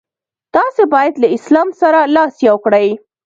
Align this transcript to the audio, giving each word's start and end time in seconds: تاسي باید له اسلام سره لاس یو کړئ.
تاسي 0.55 0.83
باید 0.93 1.13
له 1.21 1.27
اسلام 1.37 1.69
سره 1.81 1.99
لاس 2.15 2.33
یو 2.47 2.57
کړئ. 2.65 2.87